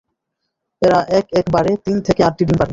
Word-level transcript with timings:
এরা 0.81 0.99
এক 1.19 1.25
এক 1.33 1.45
বারে 1.51 1.71
তিন 1.85 1.97
থেকে 2.07 2.21
আটটি 2.23 2.43
ডিম 2.45 2.57
পাড়ে। 2.57 2.69